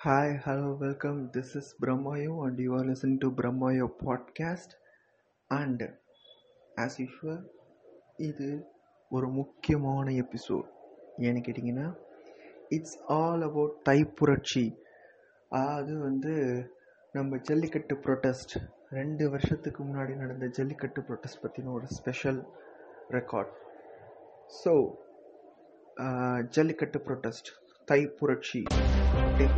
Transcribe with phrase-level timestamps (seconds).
[0.00, 1.28] Hi, hello, welcome.
[1.32, 4.70] This is Brahmayo, and you are listening to Brahmayo podcast.
[5.50, 5.80] And
[6.76, 7.40] as usual
[8.18, 8.48] இது
[9.10, 10.68] ஒரு முக்கியமான episode
[11.20, 11.86] ஏன்னு கேட்டிங்கன்னா
[12.68, 13.74] it's all about
[14.20, 14.64] புரட்சி
[15.52, 16.34] அது வந்து
[17.12, 18.54] நம்ம ஜல்லிக்கட்டு ப்ரொட்டஸ்ட்
[18.90, 22.40] ரெண்டு வருஷத்துக்கு முன்னாடி நடந்த ஜல்லிக்கட்டு ப்ரொட்டஸ்ட் பற்றின ஒரு special
[23.10, 23.52] record
[24.62, 24.74] so
[26.58, 27.50] jallikattu protest
[27.88, 28.62] தை புரட்சி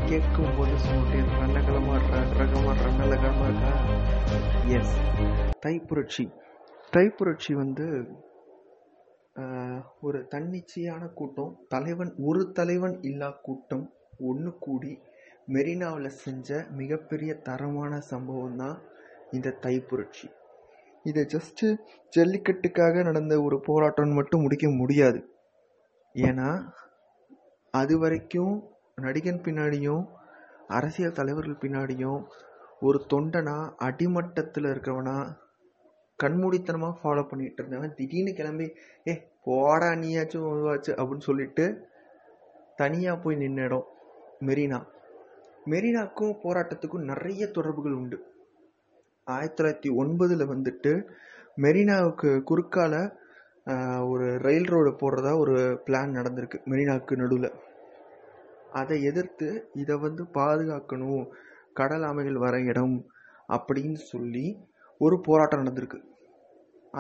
[0.09, 1.45] கேட்கும் போது சொல்லிட்டு இருக்கா
[2.41, 3.73] ரகமா ரணலகமா இருக்கா?
[4.77, 4.97] எஸ்
[5.67, 6.25] தைப்புரட்சி.
[6.97, 7.87] தைப்புரட்சி வந்து
[10.01, 11.53] ஒரு தன்னிச்சையான கூட்டம்.
[11.69, 13.93] தலைவன் ஒரு தலைவன் இல்லா கூட்டம்.
[14.19, 14.99] ஒன்று கூடி
[15.47, 18.83] மெரினாவில் செஞ்ச மிகப்பெரிய தரமான சம்பவம் தான்
[19.31, 20.27] இந்த தைப்புரட்சி.
[21.03, 21.67] இதை ஜஸ்ட்டு
[22.17, 25.21] ஜல்லிக்கட்டுக்காக நடந்த ஒரு போராட்டம்னு மட்டும் முடிக்க முடியாது.
[26.15, 26.51] ஏன்னா
[27.71, 28.70] அது வரைக்கும்
[29.05, 30.03] நடிகன் பின்னாடியும்
[30.79, 32.21] அரசியல் தலைவர்கள் பின்னாடியும்
[32.87, 35.17] ஒரு தொண்டனாக அடிமட்டத்தில் இருக்கிறவனா
[36.19, 37.95] கண்மூடித்தனமாக ஃபாலோ பண்ணிகிட்டு இருந்தவன்.
[37.99, 38.67] திடீர்னு கிளம்பி
[39.09, 39.13] ஏ
[39.47, 41.65] போடா நீயாச்சும் இதுவாச்சு அப்படின்னு சொல்லிட்டு
[42.77, 43.87] தனியாக போய் நின்ன இடம்
[44.49, 44.79] மெரினா.
[45.73, 48.19] மெரினாக்கும் போராட்டத்துக்கும் நிறைய தொடர்புகள் உண்டு.
[49.27, 50.93] ஆயிரத்தி தொள்ளாயிரத்தி ஒன்பதில் வந்துட்டு
[51.65, 52.95] மெரினாவுக்கு குறுக்கால
[54.13, 57.51] ஒரு ரயில் ரோடு போடுறதா ஒரு பிளான் நடந்திருக்கு மெரினாவுக்கு நடுவில்.
[58.81, 59.49] அதை எதிர்த்து
[59.83, 61.25] இதை வந்து பாதுகாக்கணும்.
[61.81, 62.97] கடல் ஆமைகள் வர இடம்
[63.49, 64.47] அப்படின்னு சொல்லி
[65.01, 65.99] ஒரு போராட்டம் நடந்திருக்கு.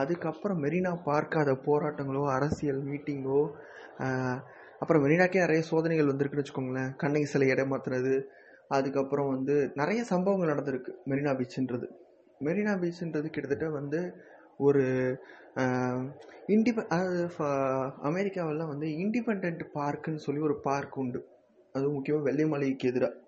[0.00, 3.40] அதுக்கப்புறம் மெரினா பார்க்காத போராட்டங்களோ அரசியல் மீட்டிங்கோ
[4.82, 6.92] அப்புறம் மெரினாக்கே நிறைய சோதனைகள் வந்திருக்குன்னு வச்சுக்கோங்களேன்.
[7.02, 8.12] கண்ணகி சிலை இடமாத்துறது
[8.76, 11.86] அதுக்கப்புறம் வந்து நிறைய சம்பவங்கள் நடந்திருக்கு மெரினா பீச்சுன்றது
[12.46, 14.00] மெரினா பீச்சுன்றது கிட்டத்தட்ட வந்து
[14.66, 14.82] ஒரு
[16.54, 17.20] இண்டிபெ அதாவது
[18.10, 21.20] அமெரிக்காவெல்லாம் வந்து இண்டிபெண்ட் பார்க்குன்னு சொல்லி ஒரு பார்க் உண்டு.
[21.74, 23.18] அதுவும் முக்கியமாக வெள்ளை மாளிகைக்கு எதிராக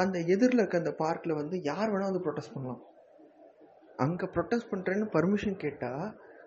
[0.00, 2.82] அந்த எதிரில் இருக்க அந்த பார்க்கில் வந்து யார் வேணால் வந்து ப்ரொட்டஸ்ட் பண்ணலாம்.
[4.04, 6.04] அங்கே ப்ரொட்டஸ்ட் பண்ணுறேன்னு பர்மிஷன் கேட்டால்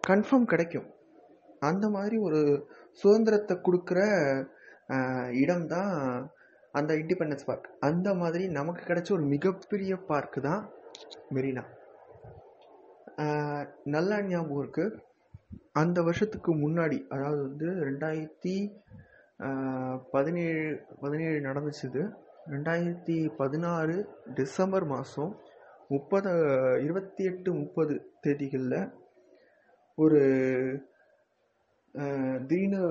[0.10, 0.88] கன்ஃபார்ம் கிடைக்கும்.
[1.70, 2.42] அந்த மாதிரி ஒரு
[3.02, 4.00] சுதந்திரத்தை கொடுக்குற
[5.44, 5.92] இடம் தான்
[6.80, 10.62] அந்த இண்டிபெண்டன்ஸ் பார்க் அந்த மாதிரி நமக்கு கிடைச்ச ஒரு மிகப்பெரிய பார்க்கு தான்
[11.36, 11.64] மெரினா.
[13.96, 15.00] நல்லா ஞாபகம் இருக்குது
[15.82, 18.56] அந்த வருஷத்துக்கு முன்னாடி அதாவது வந்து ரெண்டாயிரத்தி
[20.14, 20.64] பதினேழு
[21.00, 22.02] பதினேழு நடந்துச்சு இது
[22.54, 23.96] ரெண்டாயிரத்தி பதினாறு
[24.40, 25.32] டிசம்பர் மாதம்
[25.94, 26.32] முப்பது
[26.86, 27.94] இருபத்தி எட்டு முப்பது
[28.26, 28.78] தேதிகளில்
[29.98, 30.20] ஒரு
[32.50, 32.82] திடீர்னு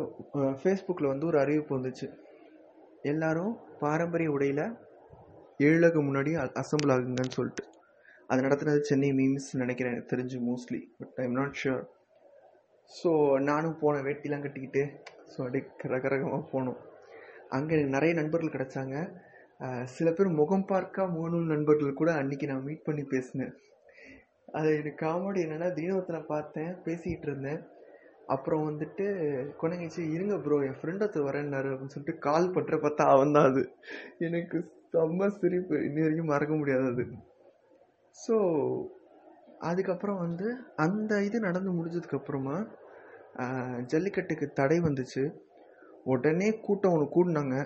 [0.60, 2.08] ஃபேஸ்புக்கில் வந்து ஒரு அறிவிப்பு வந்துச்சு.
[3.12, 4.64] எல்லாரும் பாரம்பரிய உடையில்
[5.68, 6.32] ஏழுக்கு முன்னாடி
[6.62, 7.64] அசம்பிள் ஆகுங்கன்னு சொல்லிட்டு.
[8.30, 11.80] அது நடத்துனது சென்னை மீம்ஸ் நினைக்கிறேன் எனக்கு தெரிஞ்சு mostly but I'm not sure
[12.90, 13.10] so
[13.50, 14.84] நானும் போனேன் வேட்டிலாம் கட்டிக்கிட்டு.
[15.32, 15.64] ஸோ அப்படியே
[15.94, 16.78] ரகரகமாக போனோம்.
[17.56, 18.96] அங்கே நிறைய நண்பர்கள் கிடைச்சாங்க.
[19.94, 23.52] சில பேர் முகம் பார்க்கா முகநூல் நண்பர்கள் கூட அன்னைக்கு நான் மீட் பண்ணி பேசினேன்.
[24.58, 27.60] அது எனக்கு காமெடி என்னென்னா தினத்தில் பார்த்தேன் பேசிக்கிட்டு இருந்தேன்.
[28.34, 29.06] அப்புறம் வந்துட்டு
[29.60, 33.62] கொண்டங்கிச்சு இருங்க ப்ரோ என் ஃப்ரெண்ட் ஒருத்தர் வரேன்னாரு அப்படின்னு சொல்லிட்டு கால் பண்ணுற பார்த்தா அவன் தான் அது.
[34.26, 34.58] எனக்கு
[34.94, 35.76] செம்ம சிரிப்பு.
[35.88, 37.04] இன்னி வரைக்கும் மறக்க முடியாது அது.
[38.16, 38.36] ஸோ
[39.70, 40.46] அதுக்கப்புறம் வந்து
[40.84, 42.56] அந்த இது நடந்து முடிஞ்சதுக்கப்புறமா
[43.92, 45.22] ஜல்லிக்கட்டுக்கு தடை வந்துச்சு.
[46.12, 47.56] உடனே கூட்டம் ஒன்று கூடினாங்க.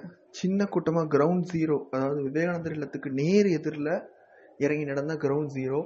[0.40, 3.92] சின்ன கூட்டமாக கிரவுண்ட் ஜீரோ அதாவது விவேகானந்தர் இல்லத்துக்கு நேர் எதிரில்
[4.64, 5.80] இறங்கி நடந்த கிரவுண்ட் ஜீரோ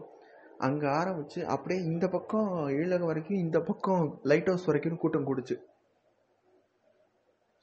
[0.67, 2.49] அங்கே ஆரம்பித்து அப்படியே இந்த பக்கம்
[2.79, 5.57] ஈழகம் வரைக்கும் இந்த பக்கம் லைட் ஹவுஸ் வரைக்கும் கூட்டம் கூடுச்சு.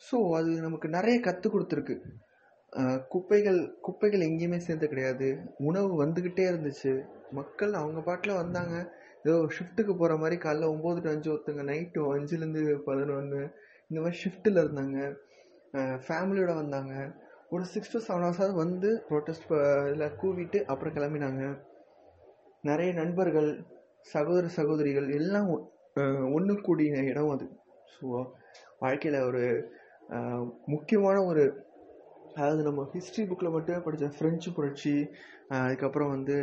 [0.01, 1.95] ஸோ அது நமக்கு நிறைய கற்றுக் கொடுத்துருக்கு.
[3.13, 5.27] குப்பைகள் குப்பைகள் எங்கேயுமே சேர்ந்து கிடையாது.
[5.69, 6.93] உணவு வந்துக்கிட்டே இருந்துச்சு.
[7.39, 8.75] மக்கள் அவங்க பாட்டில் வந்தாங்க.
[9.25, 13.39] ஏதோ ஷிஃப்ட்டுக்கு போகிற மாதிரி காலைல ஒம்பது டு அஞ்சு ஒருத்தங்க நைட்டு அஞ்சுலேருந்து பதினொன்று
[13.89, 14.97] இந்த மாதிரி ஷிஃப்ட்டில் இருந்தாங்க.
[16.05, 16.93] ஃபேமிலியோட வந்தாங்க.
[17.53, 19.47] ஒரு சிக்ஸ் டு செவன் ஹவர்ஸாவது வந்து ப்ரொட்டஸ்ட்
[19.89, 21.43] இதில் கூவிட்டு அப்புறம் கிளம்பினாங்க.
[22.69, 23.49] நிறைய நண்பர்கள்
[24.13, 25.47] சகோதர சகோதரிகள் எல்லாம்
[26.37, 27.47] ஒன்று கூடிய இடம் அது.
[27.95, 28.05] ஸோ
[28.83, 29.43] வாழ்க்கையில் ஒரு
[30.73, 31.43] முக்கியமான ஒரு
[32.35, 34.93] அதாவது நம்ம ஹிஸ்ட்ரி புக்கில் மட்டுமே படித்த ஃப்ரெஞ்சு புரட்சி
[35.57, 36.37] அதுக்கப்புறம் வந்து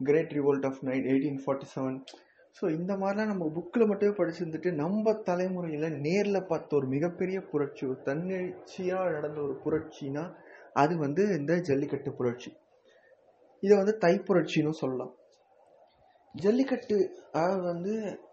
[0.00, 1.98] great revolt of nine eighteen forty seven
[2.56, 7.98] so இந்த மாதிரிலாம் நம்ம புக்கில் மட்டுமே படிச்சிருந்துட்டு நம்ம தலைமுறையில் நேரில் பார்த்த ஒரு மிகப்பெரிய புரட்சி ஒரு
[8.04, 10.24] தன்னெழுச்சியாக நடந்த ஒரு புரட்சினா
[10.74, 12.50] அது வந்து இந்த ஜல்லிக்கட்டு புரட்சி.
[13.62, 15.12] இதை வந்து தைப்புரட்சின்னு சொல்லலாம்.
[16.34, 16.96] ஜல்லிக்கட்டு
[17.32, 17.92] அதாவது வந்து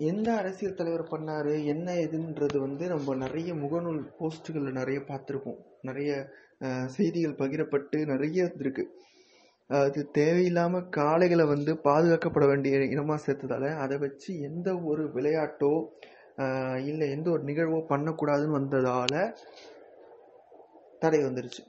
[0.09, 5.59] எந்த அரசியல் தலைவர் பண்ணாரு என்ன எதுன்றது வந்து நம்ம நிறைய முகநூல் போஸ்ட்டுகளில் நிறைய பார்த்துருப்போம்.
[5.81, 6.11] நிறைய
[6.95, 8.83] செய்திகள் பகிரப்பட்டு நிறைய இருந்திருக்கு.
[9.69, 15.73] அது தேவையில்லாமல் காளைகளை வந்து பாதுகாக்கப்பட வேண்டிய இனமாக சேர்த்ததால அதை வச்சு எந்த ஒரு விளையாட்டோ
[16.91, 19.17] இல்லை எந்த ஒரு நிகழ்வோ பண்ணக்கூடாதுன்னு வந்ததால்
[21.01, 21.63] தடை வந்துருச்சு.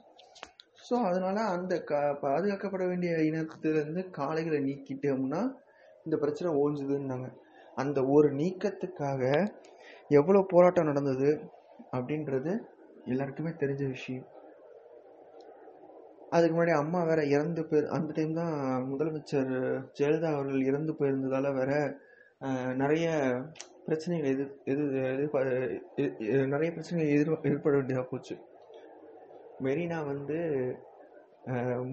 [0.87, 5.41] ஸோ அதனால் அந்த க பாதுகாக்கப்பட வேண்டிய இனத்துலேருந்து காளைகளை நீக்கிட்டோம்னா
[6.09, 7.29] இந்த பிரச்சனை ஓஞ்சுதுன்னாங்க.
[7.81, 9.23] அந்த ஒரு நீக்கத்துக்காக
[10.19, 11.29] எவ்வளோ போராட்டம் நடந்தது
[11.95, 12.51] அப்படின்றது
[13.11, 14.27] எல்லாருக்குமே தெரிஞ்ச விஷயம்.
[16.35, 18.55] அதுக்கு முன்னாடி அம்மா வேற இறந்து போய் அந்த டைம் தான்
[18.89, 19.53] முதலமைச்சர்
[19.97, 21.71] ஜெயலலிதா அவர்கள் இறந்து போயிருந்ததால வேற
[22.81, 23.07] நிறைய
[23.85, 24.83] பிரச்சனைகள் எது எது
[25.13, 28.35] எதிர்பார்த்து நிறைய பிரச்சனைகள் எதிர் ஏற்பட வேண்டியதாக போச்சு.
[29.65, 30.37] மெரினா வந்து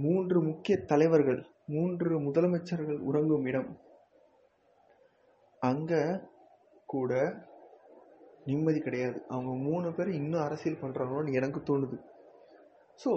[0.04, 1.40] மூன்று முக்கிய தலைவர்கள்
[1.74, 3.70] மூன்று முதலமைச்சர்கள் உறங்கும் இடம்.
[5.70, 6.02] அங்கே
[6.92, 7.12] கூட
[8.50, 9.18] நிம்மதி கிடையாது.
[9.34, 11.98] அவங்க மூணு பேர் இன்னும் அரசியல் பண்ணுறாங்களோன்னு எனக்கு தோணுது.
[13.02, 13.10] ஸோ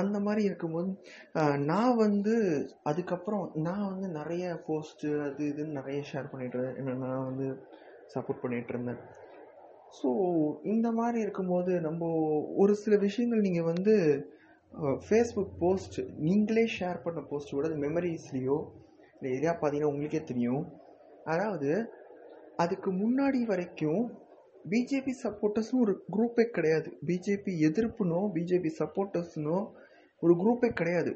[0.00, 0.90] அந்த மாதிரி இருக்கும்போது
[1.70, 2.34] நான் வந்து
[2.90, 7.02] அதுக்கப்புறம் நான் வந்து நிறைய போஸ்ட்டு அது இதுன்னு நிறைய ஷேர் பண்ணிட்டு இருந்தேன்.
[7.04, 7.46] நான் வந்து
[8.14, 9.02] சப்போர்ட் பண்ணிகிட்ருந்தேன் இருந்தேன்.
[9.98, 10.08] ஸோ
[10.74, 12.06] இந்த மாதிரி இருக்கும்போது நம்ம
[12.62, 13.94] ஒரு சில விஷயங்கள் நீங்கள் வந்து
[15.08, 15.98] ஃபேஸ்புக் போஸ்ட்
[16.28, 18.56] நீங்களே ஷேர் பண்ண போஸ்ட் கூட மெமரிஸ்லேயோ
[19.16, 20.64] இல்லை எதையா பார்த்தீங்கன்னா உங்களுக்கே தெரியும்.
[21.24, 21.70] அதாவது
[22.56, 24.02] அதுக்கு முன்னாடி வரைக்கும்
[24.70, 26.88] பிஜேபி சப்போர்ட்டர்ஸ்னு ஒரு குரூப்பே கிடையாது.
[27.06, 29.56] பிஜேபி எதிர்ப்புனோ பிஜேபி சப்போர்ட்டர்ஸ்னோ
[30.22, 31.12] ஒரு குரூப்பே கிடையாது.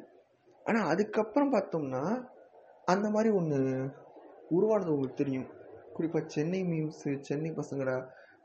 [0.67, 2.03] ஆனால் அதுக்கப்புறம் பார்த்தோம்னா
[2.85, 3.59] அந்த மாதிரி ஒன்று
[4.49, 5.49] உருவானது உங்களுக்கு தெரியும்.
[5.93, 7.97] குறிப்பாக சென்னை மீம்ஸு சென்னை பசங்கடா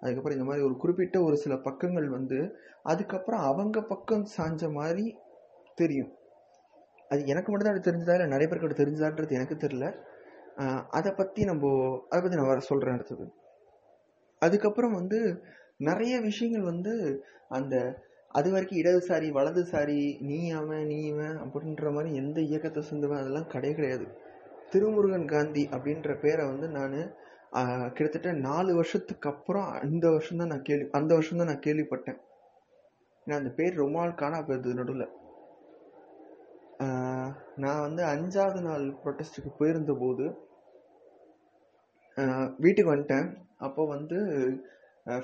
[0.01, 2.39] அதுக்கப்புறம் இந்த மாதிரி ஒரு குறிப்பிட்ட ஒரு சில பக்கங்கள் வந்து
[2.83, 5.06] அதுக்கப்புறம் அவங்க பக்கம் சாஞ்ச மாதிரி
[5.75, 6.12] தெரியும்.
[7.10, 9.86] அது எனக்கு மட்டும்தான் அது தெரிஞ்சதா இல்லை நிறைய பேருக்கு தெரிஞ்சதான்றது எனக்கு தெரில
[10.97, 11.65] அதை பற்றி நம்ம
[12.09, 13.25] அதை பற்றி நான் வர சொல்கிறேன் அடுத்தது.
[14.41, 15.19] அதுக்கப்புறம் வந்து
[15.89, 16.94] நிறைய விஷயங்கள் வந்து
[17.57, 17.75] அந்த
[18.31, 23.77] அது வரைக்கும் இடதுசாரி வலதுசாரி நீ அவன் நீ இவன் அப்படின்ற மாதிரி எந்த இயக்கத்தை சேர்ந்தவன் அதெல்லாம் கிடையவே
[23.79, 24.05] கிடையாது.
[24.71, 26.95] திருமுருகன் காந்தி அப்படின்ற பேரை வந்து நான்
[27.95, 32.19] கிட்டத்தட்ட நாலு வருஷத்துக்கு அப்புறம் அந்த வருஷம்தான் நான் கேள்வி அந்த வருஷம்தான் நான் கேள்விப்பட்டேன்.
[33.27, 35.05] ஏன்னா அந்த பேர் ரொம்ப நாள் காணா போயிருது நடுவில்.
[37.63, 40.25] நான் வந்து அஞ்சாவது நாள் ப்ரொட்டஸ்ட்டுக்கு போயிருந்த போது
[42.63, 43.27] வீட்டுக்கு வந்துட்டேன்.
[43.65, 44.17] அப்போ வந்து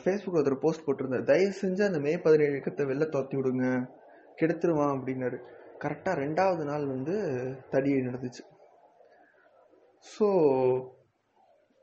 [0.03, 1.27] ஃபேஸ்புக் ஒருத்தர் போஸ்ட் போட்டிருந்தார்.
[1.31, 3.65] தயவு செஞ்சு அந்த மே பதினேழு இயக்கத்தை வெளில துரத்தி விடுங்க.
[4.39, 5.37] கெடுத்துருவான் அப்படின்னாரு.
[5.83, 7.15] கரெக்டாக ரெண்டாவது நாள் வந்து
[7.73, 8.43] தடி நடந்துச்சு.
[10.05, 10.27] ஸோ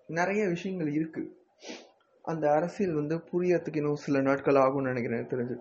[0.08, 1.32] நிறைய விஷயங்கள் இருக்குது
[2.24, 5.56] அந்த அரசியல் வந்து புரியறதுக்கு இன்னும் சில நாட்கள் ஆகும்னு நினைக்கிறேன் தெரிஞ்சு.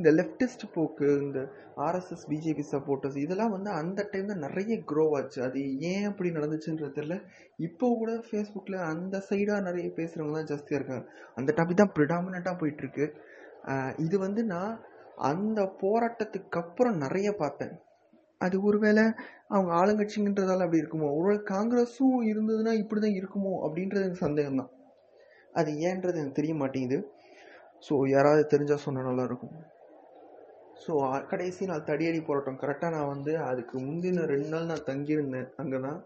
[0.00, 1.40] இந்த லெஃப்டிஸ்ட் போக்கு இந்த
[1.86, 5.38] ஆர்எஸ்எஸ் பிஜேபி சப்போர்ட்டர்ஸ் இதெல்லாம் வந்து அந்த டைமில் நிறைய க்ரோ ஆச்சு.
[5.46, 5.58] அது
[5.90, 7.16] ஏன் அப்படி நடந்துச்சுன்றது தெரியல.
[7.66, 11.04] இப்போ கூட ஃபேஸ்புக்கில் அந்த சைடாக நிறைய பேசுகிறவங்க தான் ஜாஸ்தியாக இருக்காங்க.
[11.38, 13.06] அந்த டாபிக் தான் ப்ரிடாமினண்ட்டாக போயிட்டுருக்கு.
[14.06, 14.74] இது வந்து நான்
[15.30, 17.74] அந்த போராட்டத்துக்கு அப்புறம் நிறைய பார்த்தேன்.
[18.40, 19.04] அது ஒருவேளை
[19.54, 21.08] அவங்க ஆளுங்கட்சிங்கன்றதால அப்படி இருக்குமோ?
[21.18, 23.52] ஒருவேளை காங்கிரஸும் இருந்ததுன்னா இப்படி தான் இருக்குமோ?
[23.66, 24.70] அப்படின்றது எனக்கு சந்தேகம் தான்.
[25.60, 26.98] அது ஏன்றது எனக்கு தெரிய மாட்டேங்குது.
[27.86, 29.54] ஸோ யாராவது தெரிஞ்சால் சொன்னால் நல்லாயிருக்கும்
[30.84, 30.92] ஸோ
[31.30, 32.60] கடைசி நாள் தடியடி போராட்டம்.
[32.62, 35.48] கரெக்டாக நான் வந்து அதுக்கு முந்தின ரெண்டு நாள் நான் தங்கியிருந்தேன்.
[35.62, 35.98] அங்கே தான்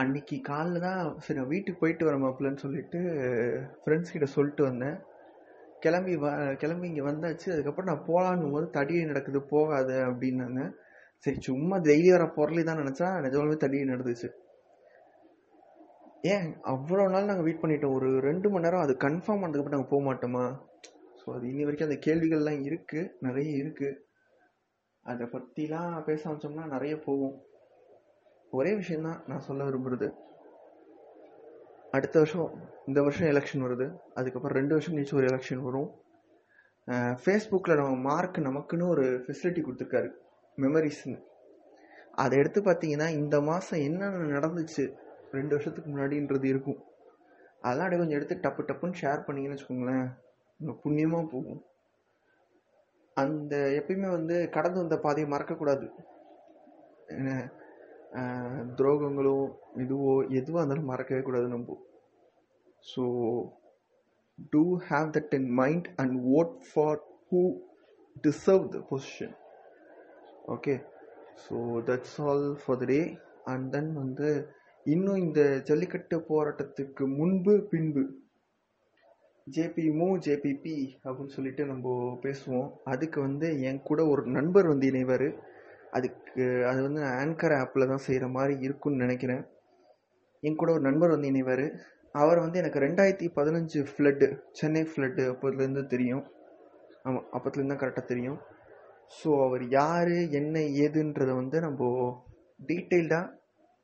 [0.00, 3.00] அன்னைக்கு காலைல தான் சரி நான் வீட்டுக்கு போயிட்டு வரேன் மாப்பிள்ளன்னு சொல்லிட்டு
[3.82, 4.98] ஃப்ரெண்ட்ஸ் கிட்ட சொல்லிட்டு வந்தேன்.
[5.84, 6.28] கிளம்பி வ
[6.62, 7.48] கிளம்பி இங்கே வந்தாச்சு.
[7.54, 10.62] அதுக்கப்புறம் நான் போகலான்னு போது தடியடி நடக்குது போகாது அப்படின்னாங்க.
[11.24, 14.28] சரி சும்மா டெய்லி வர பொருளே தான் நினச்சா நிஜமாலுமே தடியடி நடந்துச்சு.
[16.34, 17.96] ஏன் அவ்வளோ நாள் நாங்கள் வெயிட் பண்ணிட்டோம்.
[17.98, 20.44] ஒரு ரெண்டு மணி நேரம் அது கன்ஃபார்ம் பண்ணதுக்கப்புறம் நாங்கள் போக மாட்டோமா?
[21.20, 23.98] ஸோ அது இனி வரைக்கும் அந்த கேள்விகள்லாம் இருக்குது நிறைய இருக்குது
[25.10, 27.36] அதை பற்றிலாம் பேச ஆரம்பிச்சோம்னா நிறைய போகும்.
[28.58, 30.08] ஒரே விஷயந்தான் நான் சொல்ல விரும்புகிறது
[31.96, 32.50] அடுத்த வருஷம்
[32.88, 33.86] இந்த வருஷம் எலெக்ஷன் வருது.
[34.18, 35.90] அதுக்கப்புறம் ரெண்டு வருஷம் கழிச்சு ஒரு எலெக்ஷன் வரும்.
[37.22, 40.08] ஃபேஸ்புக்கில் நம்ம மார்க் நமக்குன்னு ஒரு ஃபெசிலிட்டி கொடுத்துருக்காரு.
[40.58, 41.18] மெமரிஸ்னு
[42.22, 44.84] அதை எடுத்து பார்த்தீங்கன்னா இந்த மாதம் என்னென்ன நடந்துச்சு
[45.36, 46.80] ரெண்டு வருஷத்துக்கு முன்னாடின்றது இருக்கும்.
[47.64, 50.08] அதெல்லாம் அப்படியே கொஞ்சம் எடுத்து டப்பு டப்புன்னு ஷேர் பண்ணிங்கன்னு வச்சுக்கோங்களேன்.
[50.82, 51.60] புண்ணியமாக போகும்.
[53.16, 55.86] அந்த எப்பயுமே வந்து கடந்து வந்த பாதையை மறக்கக்கூடாது.
[58.78, 59.36] துரோகங்களோ
[59.84, 61.76] இதுவோ எதுவாக இருந்தாலும் மறக்கவே கூடாது நம்ம.
[62.84, 63.02] So
[64.52, 67.00] to have that in mind and vote for
[67.30, 67.42] who
[68.26, 69.34] deserve the position
[70.54, 70.74] okay
[71.44, 71.56] so
[71.88, 73.00] that's all for the day
[73.52, 74.30] and then வந்து
[74.86, 78.04] இன்னும் இந்த ஜல்லிக்கட்டு போராட்டத்துக்கு முன்பு பின்பு
[79.46, 81.94] ஜேபி மூ ஜேபிபி அப்படின்னு சொல்லிட்டு நம்ம
[82.24, 82.68] பேசுவோம்.
[82.84, 85.28] அதுக்கு வந்து என் கூட ஒரு நண்பர் வந்து இணைவார்.
[85.90, 89.42] அதுக்கு அது வந்து ஆங்கர் ஆப்பில் தான் செய்கிற மாதிரி இருக்குன்னு நினைக்கிறேன்.
[90.42, 91.66] என் கூட ஒரு நண்பர் வந்து இணைவார்.
[92.14, 96.24] அவர் வந்து எனக்கு ரெண்டாயிரத்தி பதினஞ்சு ஃப்ளட்டு சென்னை ஃப்ளட்டு அப்போதுலேருந்து தெரியும்.
[97.02, 98.38] ஆமாம் அப்போத்துலேருந்து தான் கரெக்டாக தெரியும்.
[99.18, 101.82] ஸோ அவர் யார் என்ன ஏதுன்றதை வந்து நம்ம
[102.68, 103.32] டீட்டெயில்டாக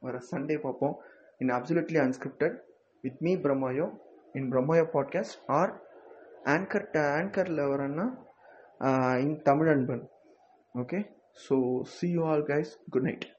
[0.03, 0.97] வர சண்டே பார்ப்போம்.
[1.39, 2.57] In absolutely unscripted
[3.05, 3.87] with me Brahmayo
[4.33, 5.73] in Brahmayo podcast or
[6.45, 8.07] anchor ஆங்கரில் வரேன்னா
[9.19, 10.05] in Tamil Anban
[10.75, 11.11] okay
[11.49, 13.36] so see you all guys good night